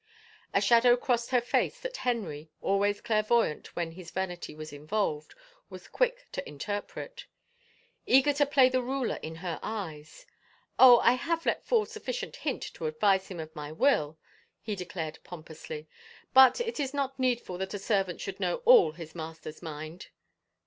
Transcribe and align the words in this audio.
A 0.51 0.59
shadow 0.59 0.97
crossed 0.97 1.29
her 1.29 1.41
face 1.41 1.79
that 1.81 1.97
Henry, 1.97 2.49
always 2.59 3.01
clair 3.01 3.21
voyant 3.21 3.75
when 3.75 3.91
his 3.91 4.09
vanity 4.09 4.55
was 4.55 4.73
involved, 4.73 5.35
was 5.69 5.87
quick 5.87 6.25
to 6.31 6.49
inter 6.49 6.81
pret. 6.81 7.25
Eager 8.07 8.33
to 8.33 8.47
play 8.47 8.67
the 8.67 8.81
ruler 8.81 9.19
in 9.21 9.35
her 9.45 9.59
eyes," 9.61 10.25
Oh, 10.79 10.97
I 11.01 11.11
have 11.11 11.45
let 11.45 11.67
fall 11.67 11.85
sufficient 11.85 12.37
hint 12.37 12.63
to 12.73 12.87
advise 12.87 13.27
him 13.27 13.39
of 13.39 13.55
my 13.55 13.71
will," 13.71 14.17
he 14.59 14.73
declared 14.75 15.19
pompously," 15.23 15.87
but 16.33 16.59
it 16.59 16.79
is 16.79 16.95
not 16.95 17.19
needful 17.19 17.59
that 17.59 17.75
a 17.75 17.77
servant 17.77 18.21
should 18.21 18.39
know 18.39 18.63
all 18.65 18.93
his 18.93 19.13
master's 19.13 19.61
mind." 19.61 20.07